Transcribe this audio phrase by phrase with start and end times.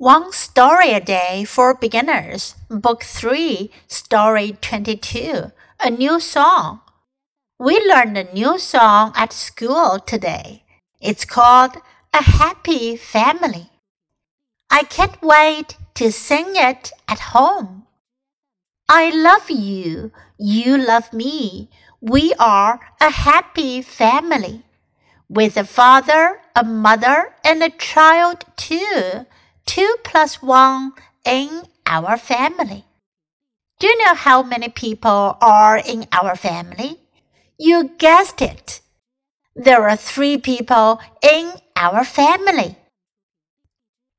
[0.00, 6.82] One Story a Day for Beginners, Book 3, Story 22, A New Song.
[7.58, 10.62] We learned a new song at school today.
[11.00, 11.78] It's called
[12.14, 13.70] A Happy Family.
[14.70, 17.88] I can't wait to sing it at home.
[18.88, 21.70] I love you, you love me.
[22.00, 24.62] We are a happy family.
[25.28, 29.26] With a father, a mother, and a child too
[29.67, 30.91] two plus one
[31.23, 32.83] in our family.
[33.79, 36.99] Do you know how many people are in our family?
[37.57, 38.81] You guessed it.
[39.55, 42.75] There are three people in our family.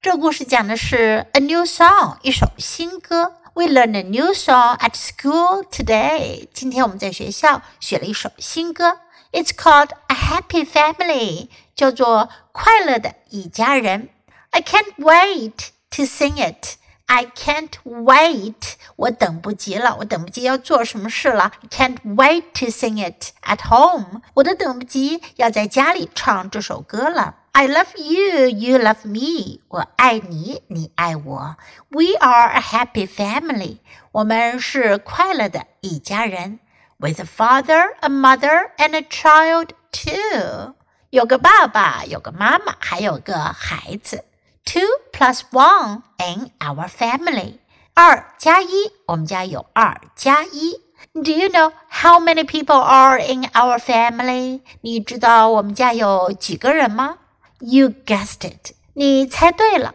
[0.00, 3.36] 这故事讲的是 a new song，一首新歌。
[3.54, 6.48] We learned a new song at school today.
[6.52, 9.00] 今天我们在学校学了一首新歌。
[9.30, 14.08] It's called a happy family，叫做快乐的一家人。
[14.56, 16.76] I can't wait to sing it.
[17.06, 18.74] I can't wait.
[18.96, 21.52] 我等不及了，我等不及要做什么事了。
[21.62, 24.22] I can't wait to sing it at home.
[24.34, 27.36] 我都等不及要在家里唱这首歌了。
[27.52, 29.60] I love you, you love me.
[29.68, 31.56] 我爱你，你爱我。
[31.90, 33.78] We are a happy family.
[34.12, 36.60] 我们是快乐的一家人。
[36.96, 40.74] With a father, a mother, and a child too.
[41.10, 44.24] 有个爸爸，有个妈妈，还有个孩子。
[44.66, 47.58] two plus one in our family.
[47.94, 50.80] 二加一，我们家有二加一。
[51.12, 54.62] Do you know how many people are in our family?
[54.80, 57.18] 你知道我们家有几个人吗？
[57.58, 58.74] You guessed it.
[58.94, 59.94] 你猜对了。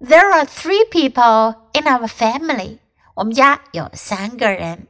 [0.00, 2.78] There are three people in our family.
[3.14, 4.88] 我们家有三个人。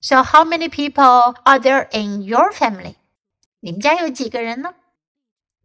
[0.00, 2.96] So how many people are there in your family?
[3.60, 4.74] 你们家有几个人呢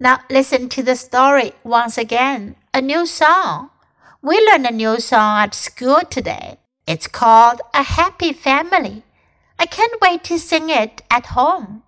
[0.05, 2.57] ？now listen to the story once again.
[2.75, 3.71] A new song.
[4.21, 6.59] We learned a new song at school today.
[6.87, 9.03] It's called A Happy Family.
[9.59, 11.85] I can't wait to sing it at home.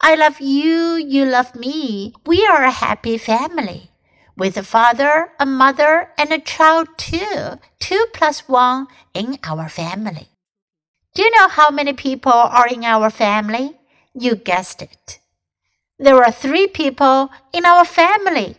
[0.00, 2.12] I love you, you love me.
[2.26, 3.90] We are a happy family.
[4.36, 7.58] With a father, a mother, and a child too.
[7.78, 10.28] Two plus one in our family.
[11.14, 13.78] Do you know how many people are in our family?
[14.12, 15.20] You guessed it.
[16.00, 18.54] There are three people in our family.